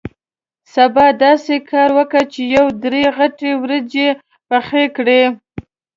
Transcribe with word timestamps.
سبا 0.73 1.05
داسې 1.25 1.55
کار 1.71 1.89
وکه 1.97 2.21
چې 2.31 2.41
یو 2.55 2.67
درې 2.83 3.03
غټې 3.17 3.51
وریجې 3.61 4.09
پخې 4.49 4.83
کړې. 4.95 5.21